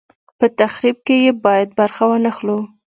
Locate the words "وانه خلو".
2.07-2.59